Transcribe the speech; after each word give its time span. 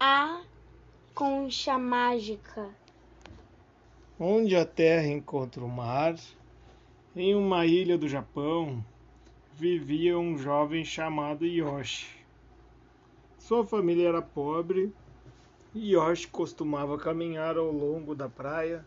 a 0.00 0.42
concha 1.12 1.76
mágica. 1.76 2.70
Onde 4.18 4.54
a 4.54 4.64
terra 4.64 5.08
encontra 5.08 5.64
o 5.64 5.68
mar, 5.68 6.14
em 7.16 7.34
uma 7.34 7.66
ilha 7.66 7.98
do 7.98 8.08
Japão, 8.08 8.84
vivia 9.54 10.16
um 10.16 10.38
jovem 10.38 10.84
chamado 10.84 11.44
Yoshi. 11.44 12.16
Sua 13.38 13.66
família 13.66 14.08
era 14.08 14.22
pobre 14.22 14.92
e 15.74 15.94
Yoshi 15.94 16.28
costumava 16.28 16.96
caminhar 16.96 17.56
ao 17.56 17.72
longo 17.72 18.14
da 18.14 18.28
praia 18.28 18.86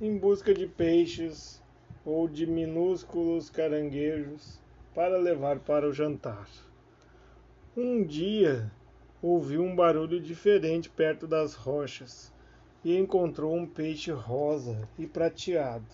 em 0.00 0.18
busca 0.18 0.52
de 0.52 0.66
peixes 0.66 1.62
ou 2.04 2.26
de 2.26 2.44
minúsculos 2.44 3.50
caranguejos 3.50 4.58
para 4.92 5.16
levar 5.16 5.60
para 5.60 5.88
o 5.88 5.92
jantar. 5.92 6.48
Um 7.76 8.02
dia 8.02 8.68
ouviu 9.22 9.62
um 9.62 9.74
barulho 9.74 10.20
diferente 10.20 10.88
perto 10.88 11.26
das 11.26 11.54
rochas 11.54 12.32
e 12.84 12.96
encontrou 12.96 13.54
um 13.54 13.66
peixe 13.66 14.12
rosa 14.12 14.88
e 14.98 15.06
prateado, 15.06 15.86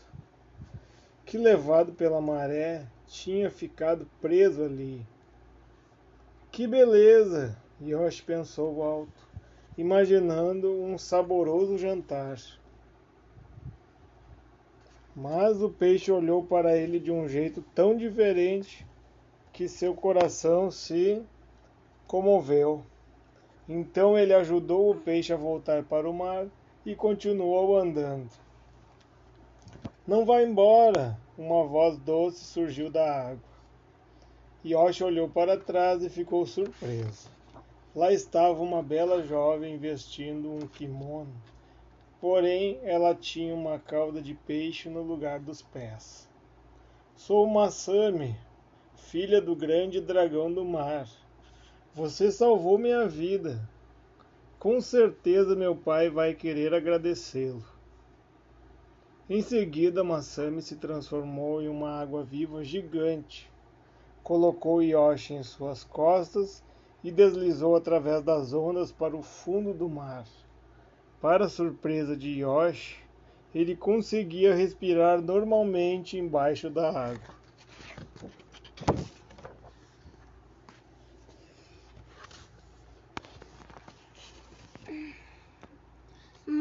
que 1.24 1.38
levado 1.38 1.92
pela 1.92 2.20
maré 2.20 2.86
tinha 3.06 3.50
ficado 3.50 4.06
preso 4.20 4.62
ali. 4.62 5.06
Que 6.52 6.66
beleza! 6.66 7.56
Yoshi 7.82 8.22
pensou 8.22 8.82
alto, 8.82 9.28
imaginando 9.76 10.70
um 10.70 10.96
saboroso 10.96 11.76
jantar. 11.76 12.38
Mas 15.16 15.60
o 15.62 15.70
peixe 15.70 16.12
olhou 16.12 16.44
para 16.44 16.76
ele 16.76 17.00
de 17.00 17.10
um 17.10 17.28
jeito 17.28 17.62
tão 17.74 17.96
diferente 17.96 18.86
que 19.52 19.68
seu 19.68 19.94
coração 19.94 20.70
se 20.70 21.22
comoveu. 22.06 22.84
Então 23.68 24.18
ele 24.18 24.34
ajudou 24.34 24.90
o 24.90 25.00
peixe 25.00 25.32
a 25.32 25.36
voltar 25.36 25.82
para 25.84 26.08
o 26.08 26.12
mar 26.12 26.46
e 26.84 26.94
continuou 26.94 27.76
andando. 27.78 28.30
Não 30.06 30.24
vá 30.24 30.42
embora! 30.42 31.18
Uma 31.36 31.64
voz 31.64 31.98
doce 31.98 32.44
surgiu 32.44 32.90
da 32.90 33.30
água. 33.30 33.54
Yoshi 34.64 35.02
olhou 35.02 35.28
para 35.28 35.58
trás 35.58 36.02
e 36.02 36.08
ficou 36.08 36.46
surpreso. 36.46 37.28
Lá 37.94 38.12
estava 38.12 38.62
uma 38.62 38.82
bela 38.82 39.22
jovem 39.22 39.76
vestindo 39.78 40.50
um 40.50 40.60
kimono, 40.60 41.32
porém 42.20 42.78
ela 42.82 43.14
tinha 43.14 43.54
uma 43.54 43.78
cauda 43.78 44.22
de 44.22 44.34
peixe 44.34 44.88
no 44.88 45.02
lugar 45.02 45.40
dos 45.40 45.62
pés. 45.62 46.28
Sou 47.16 47.46
Masami, 47.46 48.36
filha 48.94 49.40
do 49.40 49.54
grande 49.54 50.00
dragão 50.00 50.52
do 50.52 50.64
mar. 50.64 51.08
Você 51.94 52.32
salvou 52.32 52.76
minha 52.76 53.06
vida. 53.06 53.60
Com 54.58 54.80
certeza 54.80 55.54
meu 55.54 55.76
pai 55.76 56.10
vai 56.10 56.34
querer 56.34 56.74
agradecê-lo. 56.74 57.62
Em 59.30 59.40
seguida, 59.40 60.02
Masami 60.02 60.60
se 60.60 60.74
transformou 60.74 61.62
em 61.62 61.68
uma 61.68 62.00
água-viva 62.00 62.64
gigante. 62.64 63.48
Colocou 64.24 64.82
Yoshi 64.82 65.34
em 65.34 65.44
suas 65.44 65.84
costas 65.84 66.64
e 67.04 67.12
deslizou 67.12 67.76
através 67.76 68.24
das 68.24 68.52
ondas 68.52 68.90
para 68.90 69.16
o 69.16 69.22
fundo 69.22 69.72
do 69.72 69.88
mar. 69.88 70.24
Para 71.20 71.48
surpresa 71.48 72.16
de 72.16 72.40
Yoshi, 72.40 72.98
ele 73.54 73.76
conseguia 73.76 74.52
respirar 74.52 75.22
normalmente 75.22 76.18
embaixo 76.18 76.68
da 76.68 76.90
água. 76.90 77.34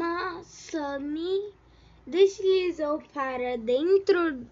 Masami 0.04 1.54
deslizou 2.06 3.02
para 3.14 3.56
dentro 3.56 4.46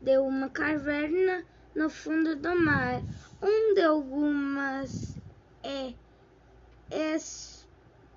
de 0.00 0.18
uma 0.18 0.48
caverna 0.48 1.44
no 1.72 1.88
fundo 1.88 2.34
do 2.34 2.56
mar, 2.56 3.00
onde 3.40 3.80
algumas 3.80 5.16
é, 5.62 5.94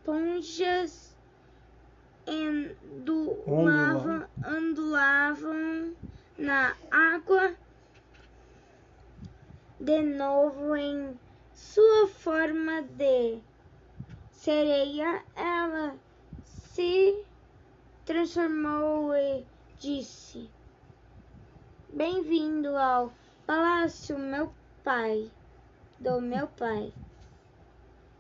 esponjas 0.04 1.16
ondulavam, 2.28 4.26
ondulavam 4.44 5.96
na 6.40 6.76
água 6.90 7.56
de 9.80 10.02
novo 10.02 10.76
em 10.76 11.16
sua 11.54 12.08
forma 12.08 12.82
de 12.82 13.40
sereia. 14.32 15.24
Ela 15.36 15.96
se 16.74 17.26
transformou 18.06 19.14
e 19.14 19.46
disse: 19.78 20.50
Bem-vindo 21.90 22.78
ao 22.78 23.12
palácio, 23.46 24.18
meu 24.18 24.54
pai, 24.82 25.30
do 26.00 26.22
meu 26.22 26.48
pai. 26.48 26.94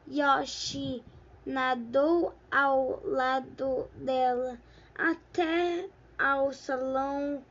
Yoshi 0.09 1.01
nadou 1.45 2.35
ao 2.51 2.99
lado 3.05 3.87
dela 3.95 4.59
até 4.95 5.89
ao 6.19 6.51
salão 6.51 7.41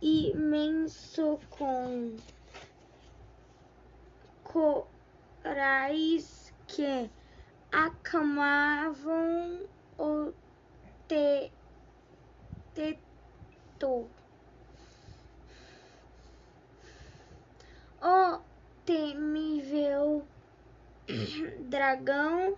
imenso 0.00 1.38
com 1.50 2.16
corais 4.42 6.50
que 6.66 7.10
acamavam 7.70 9.60
o 9.98 10.32
te, 11.08 11.50
teto. 12.74 14.08
O 18.02 18.40
temível 18.84 20.26
dragão 21.68 22.56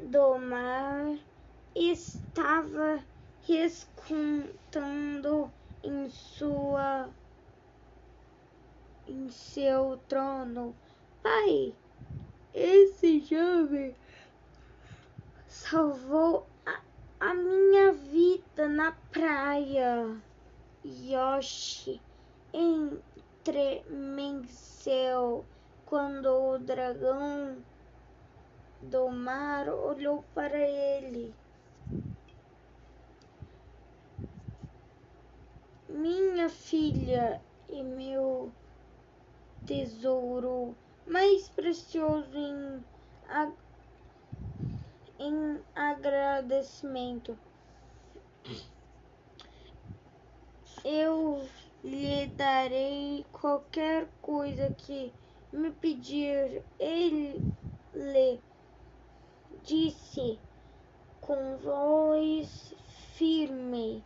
do 0.00 0.38
mar 0.38 1.18
estava 1.74 3.02
rescontando 3.46 4.52
em 5.82 6.10
sua 6.10 7.08
em 9.08 9.30
seu 9.30 9.98
trono. 10.08 10.74
Pai, 11.22 11.74
esse 12.52 13.20
jovem 13.20 13.94
salvou 15.46 16.46
a, 17.26 17.34
minha 17.34 17.92
vida 17.92 18.68
na 18.68 18.92
praia. 19.10 20.16
Yoshi 20.84 22.00
entremeceu 22.54 25.44
quando 25.84 26.26
o 26.26 26.58
dragão 26.58 27.56
do 28.80 29.10
mar 29.10 29.68
olhou 29.68 30.24
para 30.32 30.56
ele. 30.56 31.34
Minha 35.88 36.48
filha 36.48 37.42
e 37.68 37.82
meu 37.82 38.52
tesouro 39.66 40.76
mais 41.04 41.48
precioso 41.48 42.36
em, 42.36 42.84
em 45.18 45.60
agradecimento. 45.74 47.38
Eu 50.84 51.48
lhe 51.82 52.26
darei 52.28 53.24
qualquer 53.32 54.08
coisa 54.22 54.70
que 54.74 55.12
me 55.52 55.70
pedir. 55.70 56.62
Ele 56.78 57.42
disse 59.62 60.38
com 61.20 61.56
voz 61.56 62.74
firme. 63.14 64.04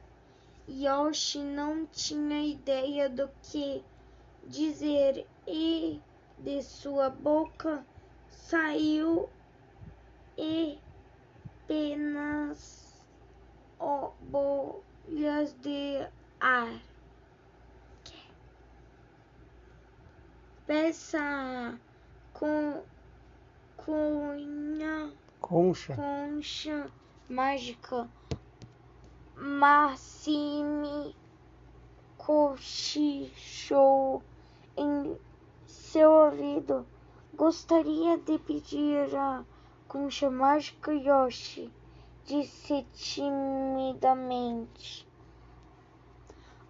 Yoshi 0.69 1.41
não 1.41 1.85
tinha 1.87 2.45
ideia 2.45 3.09
do 3.09 3.29
que 3.43 3.85
dizer 4.47 5.27
e 5.47 6.01
de 6.39 6.62
sua 6.62 7.11
boca 7.11 7.85
saiu 8.29 9.29
ar. 16.41 16.81
Peça 20.67 21.79
com 22.33 22.83
cunha 23.77 25.13
Concha. 25.41 25.95
concha 25.95 26.91
mágica. 27.29 28.09
Massime 29.37 31.15
cochichou 32.17 34.23
em 34.77 35.17
seu 35.67 36.11
ouvido. 36.11 36.87
Gostaria 37.35 38.17
de 38.19 38.39
pedir 38.39 39.15
a 39.17 39.45
concha 39.89 40.31
mágica 40.31 40.93
Yoshi 40.93 41.73
disse 42.25 42.87
timidamente. 42.93 45.10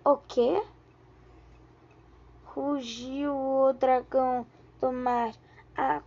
O 0.04 0.16
quê? 0.16 0.62
Rugiu 2.44 3.34
o 3.34 3.72
dragão 3.72 4.46
do 4.80 4.92
mar. 4.92 5.34
A 5.76 6.02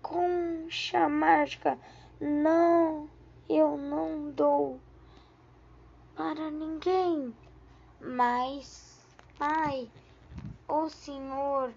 concha 0.00 1.08
mágica. 1.08 1.78
Não, 2.20 3.08
eu 3.48 3.76
não 3.76 4.30
dou 4.30 4.80
para 6.14 6.50
ninguém. 6.50 7.34
Mas, 8.00 8.98
pai, 9.38 9.90
o 10.68 10.88
senhor 10.88 11.72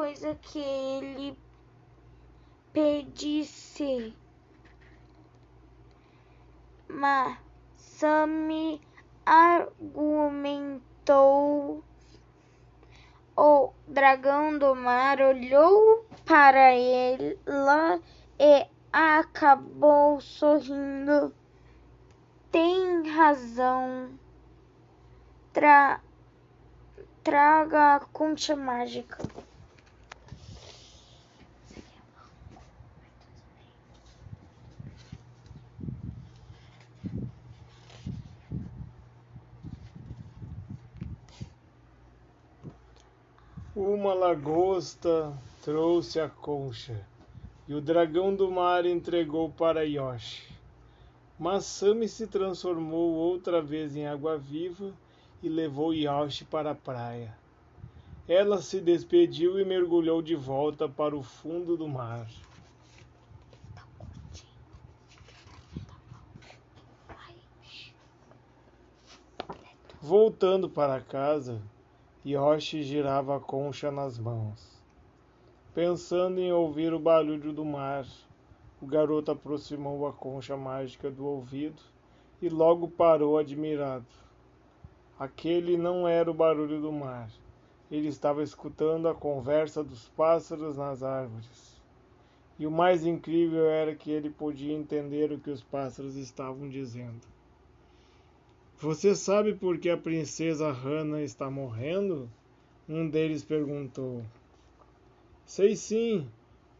coisa 0.00 0.34
que 0.34 0.58
ele 0.58 1.36
pedisse. 2.72 4.16
Mas 6.94 7.38
Sammy 7.76 8.80
argumentou. 9.24 10.74
O 13.36 13.72
dragão 13.86 14.58
do 14.58 14.74
mar 14.74 15.20
olhou 15.20 16.04
para 16.26 16.74
ela 16.74 18.00
e 18.38 18.66
acabou 18.92 20.20
sorrindo. 20.20 21.32
Tem 22.50 23.08
razão. 23.08 24.10
Tra 25.52 26.00
traga 27.22 27.96
a 27.96 28.00
concha 28.00 28.56
mágica. 28.56 29.18
Uma 43.82 44.12
lagosta 44.12 45.32
trouxe 45.62 46.20
a 46.20 46.28
concha 46.28 47.00
e 47.66 47.72
o 47.72 47.80
dragão 47.80 48.34
do 48.34 48.50
mar 48.50 48.84
entregou 48.84 49.48
para 49.48 49.86
Yoshi. 49.86 50.54
Mas 51.38 51.64
Sami 51.64 52.06
se 52.06 52.26
transformou 52.26 53.14
outra 53.14 53.62
vez 53.62 53.96
em 53.96 54.06
água 54.06 54.36
viva 54.36 54.92
e 55.42 55.48
levou 55.48 55.94
Yoshi 55.94 56.44
para 56.44 56.72
a 56.72 56.74
praia. 56.74 57.34
Ela 58.28 58.60
se 58.60 58.82
despediu 58.82 59.58
e 59.58 59.64
mergulhou 59.64 60.20
de 60.20 60.36
volta 60.36 60.86
para 60.86 61.16
o 61.16 61.22
fundo 61.22 61.74
do 61.74 61.88
mar. 61.88 62.28
Voltando 70.02 70.68
para 70.68 71.00
casa, 71.00 71.62
Yoshi 72.22 72.82
girava 72.82 73.36
a 73.36 73.40
concha 73.40 73.90
nas 73.90 74.18
mãos. 74.18 74.78
Pensando 75.74 76.38
em 76.38 76.52
ouvir 76.52 76.92
o 76.92 76.98
barulho 76.98 77.50
do 77.50 77.64
mar, 77.64 78.06
o 78.78 78.86
garoto 78.86 79.30
aproximou 79.30 80.06
a 80.06 80.12
concha 80.12 80.54
mágica 80.54 81.10
do 81.10 81.24
ouvido 81.24 81.80
e 82.42 82.50
logo 82.50 82.88
parou 82.88 83.38
admirado. 83.38 84.04
Aquele 85.18 85.78
não 85.78 86.06
era 86.06 86.30
o 86.30 86.34
barulho 86.34 86.78
do 86.82 86.92
mar. 86.92 87.30
Ele 87.90 88.08
estava 88.08 88.42
escutando 88.42 89.08
a 89.08 89.14
conversa 89.14 89.82
dos 89.82 90.10
pássaros 90.10 90.76
nas 90.76 91.02
árvores. 91.02 91.80
E 92.58 92.66
o 92.66 92.70
mais 92.70 93.06
incrível 93.06 93.64
era 93.64 93.94
que 93.94 94.10
ele 94.10 94.28
podia 94.28 94.74
entender 94.74 95.32
o 95.32 95.40
que 95.40 95.48
os 95.48 95.62
pássaros 95.62 96.16
estavam 96.16 96.68
dizendo. 96.68 97.29
Você 98.82 99.14
sabe 99.14 99.52
por 99.52 99.76
que 99.76 99.90
a 99.90 99.96
princesa 99.98 100.72
Hannah 100.72 101.22
está 101.22 101.50
morrendo? 101.50 102.30
Um 102.88 103.10
deles 103.10 103.44
perguntou. 103.44 104.24
Sei 105.44 105.76
sim, 105.76 106.26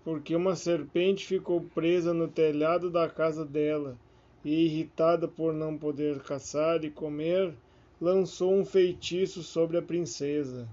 porque 0.03 0.35
uma 0.35 0.57
serpente 0.57 1.27
ficou 1.27 1.61
presa 1.61 2.15
no 2.15 2.27
telhado 2.27 2.91
da 2.91 3.07
casa 3.07 3.45
dela 3.45 3.99
e, 4.43 4.65
irritada 4.65 5.29
por 5.29 5.53
não 5.53 5.77
poder 5.77 6.23
caçar 6.23 6.83
e 6.85 6.91
comer, 6.91 7.53
lançou 8.01 8.55
um 8.55 8.65
feitiço 8.65 9.43
sobre 9.43 9.77
a 9.77 9.83
princesa. 9.83 10.67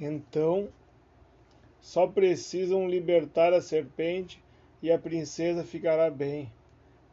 Então, 0.00 0.68
só 1.80 2.08
precisam 2.08 2.88
libertar 2.88 3.52
a 3.52 3.62
serpente 3.62 4.42
e 4.82 4.90
a 4.90 4.98
princesa 4.98 5.62
ficará 5.62 6.10
bem 6.10 6.50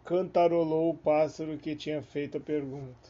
cantarolou 0.08 0.90
o 0.90 0.98
pássaro 0.98 1.58
que 1.58 1.76
tinha 1.76 2.02
feito 2.02 2.38
a 2.38 2.40
pergunta. 2.40 3.10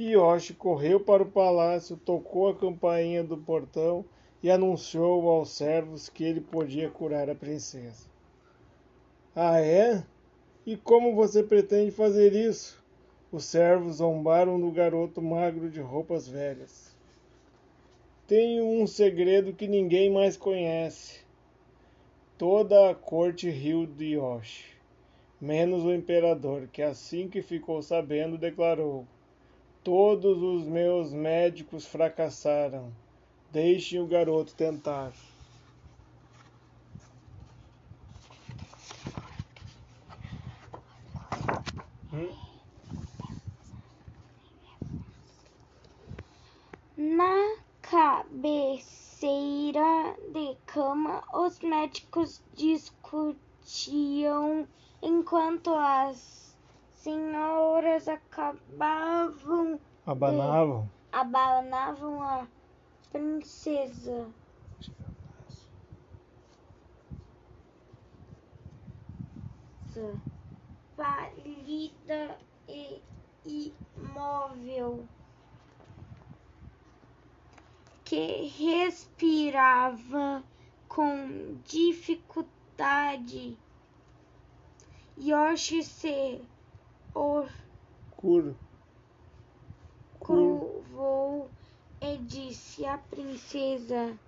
Yoshi 0.00 0.54
correu 0.54 0.98
para 0.98 1.22
o 1.22 1.30
palácio, 1.30 1.94
tocou 1.94 2.48
a 2.48 2.54
campainha 2.54 3.22
do 3.22 3.36
portão 3.36 4.02
e 4.42 4.50
anunciou 4.50 5.28
aos 5.28 5.50
servos 5.50 6.08
que 6.08 6.24
ele 6.24 6.40
podia 6.40 6.88
curar 6.88 7.28
a 7.28 7.34
princesa. 7.34 8.06
Ah, 9.36 9.60
é? 9.60 10.02
E 10.64 10.74
como 10.74 11.14
você 11.14 11.42
pretende 11.42 11.90
fazer 11.90 12.32
isso? 12.32 12.82
Os 13.30 13.44
servos 13.44 13.96
zombaram 13.96 14.58
do 14.58 14.70
garoto 14.70 15.20
magro 15.20 15.68
de 15.68 15.82
roupas 15.82 16.26
velhas. 16.26 16.96
Tenho 18.26 18.64
um 18.64 18.86
segredo 18.86 19.52
que 19.52 19.68
ninguém 19.68 20.10
mais 20.10 20.34
conhece. 20.34 21.20
Toda 22.38 22.88
a 22.88 22.94
corte 22.94 23.50
riu 23.50 23.84
de 23.84 24.14
Yoshi 24.14 24.73
menos 25.40 25.84
o 25.84 25.92
imperador, 25.92 26.68
que 26.72 26.82
assim 26.82 27.28
que 27.28 27.42
ficou 27.42 27.82
sabendo 27.82 28.38
declarou: 28.38 29.06
Todos 29.82 30.42
os 30.42 30.64
meus 30.64 31.12
médicos 31.12 31.86
fracassaram. 31.86 32.90
Deixem 33.50 34.00
o 34.00 34.06
garoto 34.06 34.54
tentar. 34.54 35.12
Hum? 42.12 42.28
Na 46.96 47.56
cabeceira 47.82 48.56
de 50.32 50.56
cama, 50.66 51.22
os 51.32 51.60
médicos 51.60 52.42
discutiam 53.64 54.68
enquanto 55.02 55.74
as 55.74 56.54
senhoras 56.90 58.06
acabavam 58.08 59.80
abanavam 60.06 60.82
de, 60.82 61.18
abanavam 61.18 62.22
a 62.22 62.46
princesa. 63.10 64.28
Pálida 70.96 72.36
e 72.68 73.00
imóvel, 73.46 75.06
que 78.04 78.46
respirava 78.58 80.42
com 80.88 81.56
dificuldade 81.64 82.53
Yoshi 85.16 85.82
se 85.82 86.40
or 87.14 87.48
Cur. 88.16 88.56
curvou 90.18 91.48
e 92.00 92.18
disse: 92.18 92.84
A 92.84 92.98
princesa 92.98 94.18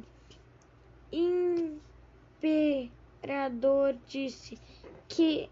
imperador 2.41 3.97
disse 4.07 4.59
que 5.09 5.49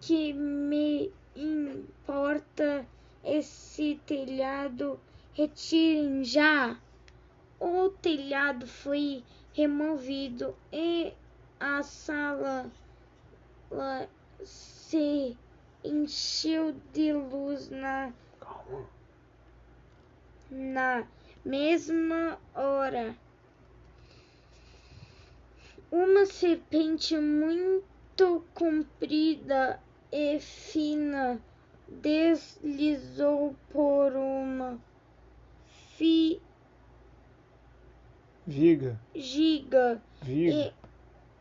que 0.00 0.32
me 0.32 1.12
importa 1.36 2.86
esse 3.22 4.00
telhado, 4.06 4.98
retirem 5.34 6.24
já. 6.24 6.80
O 7.60 7.90
telhado 7.90 8.66
foi 8.66 9.22
removido 9.52 10.56
e 10.72 11.12
a 11.60 11.82
sala 11.82 12.70
se 14.42 15.36
encheu 15.84 16.74
de 16.92 17.12
luz 17.12 17.68
na, 17.68 18.14
na 20.50 21.06
mesma 21.44 22.38
hora. 22.54 23.14
Uma 25.92 26.24
serpente 26.24 27.14
muito 27.18 28.42
comprida 28.54 29.78
e 30.10 30.40
fina 30.40 31.38
deslizou 31.86 33.54
por 33.70 34.16
uma 34.16 34.78
fi... 35.96 36.40
Viga. 38.50 38.98
giga 39.14 40.02
Viga. 40.20 40.74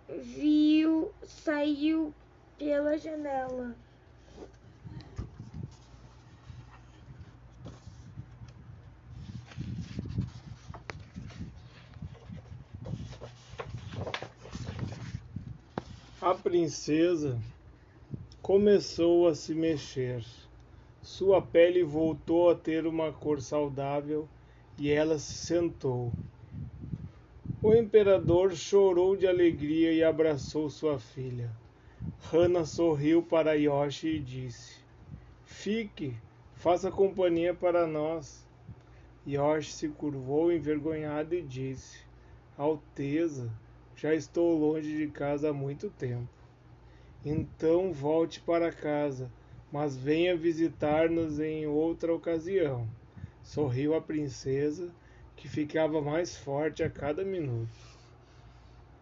e 0.08 0.20
viu 0.20 1.12
saiu 1.24 2.14
pela 2.56 3.00
janela. 3.00 3.76
A 16.22 16.36
princesa 16.36 17.40
começou 18.40 19.28
a 19.28 19.34
se 19.34 19.56
mexer. 19.56 20.24
Sua 21.02 21.42
pele 21.42 21.84
voltou 21.84 22.52
a 22.52 22.56
ter 22.56 22.86
uma 22.86 23.12
cor 23.12 23.42
saudável 23.42 24.30
e 24.78 24.92
ela 24.92 25.18
se 25.18 25.34
sentou. 25.34 26.12
O 27.62 27.76
imperador 27.76 28.56
chorou 28.56 29.18
de 29.18 29.28
alegria 29.28 29.92
e 29.92 30.02
abraçou 30.02 30.70
sua 30.70 30.98
filha. 30.98 31.52
Hana 32.32 32.64
sorriu 32.64 33.22
para 33.22 33.54
Yoshi 33.54 34.08
e 34.08 34.20
disse: 34.22 34.78
Fique, 35.44 36.16
faça 36.54 36.90
companhia 36.90 37.54
para 37.54 37.86
nós. 37.86 38.48
Yoshi 39.28 39.74
se 39.74 39.90
curvou 39.90 40.54
envergonhado 40.54 41.36
e 41.36 41.42
disse: 41.42 42.00
Alteza, 42.58 43.52
já 43.94 44.16
estou 44.16 44.58
longe 44.58 44.96
de 44.96 45.08
casa 45.08 45.50
há 45.50 45.54
muito 45.54 45.90
tempo. 45.90 46.30
Então 47.26 47.92
volte 47.92 48.40
para 48.40 48.72
casa, 48.72 49.30
mas 49.70 49.98
venha 49.98 50.34
visitar-nos 50.34 51.42
em 51.42 51.68
outra 51.68 52.14
ocasião. 52.14 52.88
Sorriu 53.44 53.94
a 53.96 54.00
princesa, 54.00 54.90
que 55.40 55.48
ficava 55.48 56.02
mais 56.02 56.36
forte 56.36 56.84
a 56.84 56.90
cada 56.90 57.24
minuto. 57.24 57.72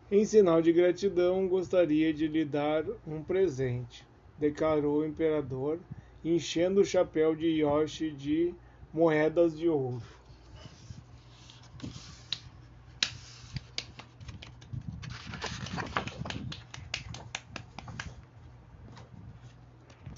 Em 0.10 0.24
sinal 0.24 0.62
de 0.62 0.72
gratidão, 0.72 1.48
gostaria 1.48 2.14
de 2.14 2.28
lhe 2.28 2.46
dar 2.46 2.86
um 3.08 3.24
presente, 3.24 4.06
declarou 4.38 5.00
o 5.00 5.06
imperador, 5.06 5.80
enchendo 6.24 6.82
o 6.82 6.86
chapéu 6.86 7.36
de 7.36 7.48
Yoshi 7.48 8.12
de 8.12 8.54
moedas 8.94 9.58
de 9.58 9.68
ouro. 9.68 10.04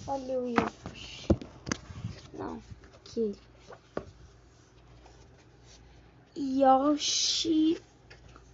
Olha 0.06 0.40
o 0.40 0.50
Yoshi. 0.50 1.28
Não, 2.34 2.62
aqui. 2.94 3.49
Yoshi 6.50 7.80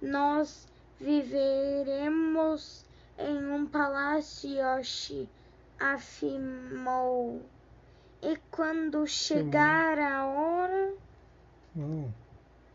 nós 0.00 0.66
viveremos 0.98 2.81
em 3.18 3.46
um 3.50 3.66
palácio, 3.66 4.50
Yoshi 4.50 5.28
afirmou. 5.78 7.42
E 8.22 8.36
quando 8.50 9.06
chegar 9.06 9.98
a 9.98 10.26
hora, 10.26 10.94
Hum. 11.76 12.10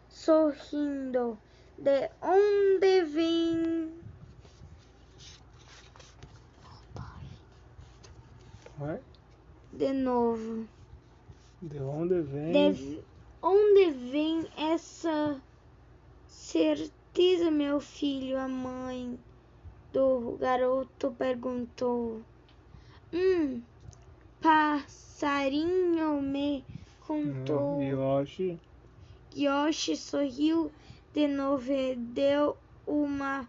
sorrindo, 0.09 1.37
de 1.77 2.09
onde 2.21 3.03
vem 3.03 3.93
Vai. 8.77 8.99
de 9.73 9.91
novo? 9.93 10.67
De 11.61 11.79
onde 11.79 12.21
vem? 12.21 12.73
De 12.73 13.03
onde 13.41 13.91
vem 13.91 14.47
essa 14.55 15.41
certeza, 16.27 17.49
meu 17.49 17.79
filho? 17.79 18.37
A 18.37 18.47
mãe 18.47 19.17
do 19.93 20.37
garoto 20.39 21.11
perguntou. 21.11 22.21
Um 23.13 23.61
passarinho 24.41 26.21
me 26.21 26.65
contou. 27.01 27.81
Yoshi. 27.81 28.59
Yoshi 29.35 29.95
sorriu 29.95 30.71
de 31.13 31.27
novo 31.27 31.71
e 31.71 31.95
deu 31.95 32.57
uma 32.85 33.47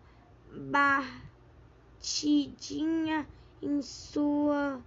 batidinha 2.01 3.27
em 3.61 3.83
sua 3.83 4.81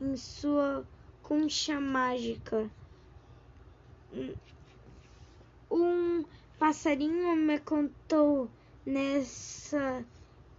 em 0.00 0.16
sua 0.16 0.84
concha 1.22 1.80
mágica. 1.80 2.70
Um 5.70 6.24
passarinho 6.58 7.34
me 7.36 7.58
contou 7.60 8.50
nessa 8.84 10.04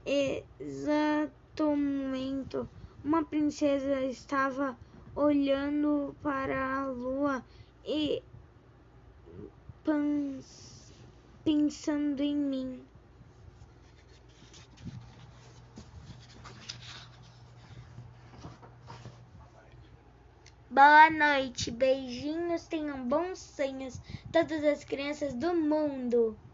exato 0.08 1.76
momento. 1.76 2.68
Uma 3.04 3.26
princesa 3.26 4.02
estava 4.04 4.78
olhando 5.14 6.16
para 6.24 6.82
a 6.82 6.86
lua 6.86 7.44
e 7.86 8.24
pensando 11.44 12.22
em 12.22 12.36
mim. 12.36 12.82
Boa 20.70 21.10
noite, 21.10 21.72
beijinhos, 21.72 22.68
tenham 22.68 23.08
bons 23.08 23.40
sonhos, 23.40 24.00
todas 24.32 24.64
as 24.64 24.84
crianças 24.84 25.34
do 25.34 25.56
mundo. 25.56 26.38